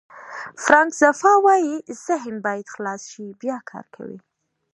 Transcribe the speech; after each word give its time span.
فرانک 0.63 0.93
زفا 1.01 1.31
وایي 1.45 1.75
ذهن 2.05 2.35
باید 2.45 2.67
خلاص 2.75 3.01
شي 3.11 3.25
بیا 3.41 3.57
کار 3.69 3.85
کوي. 3.95 4.17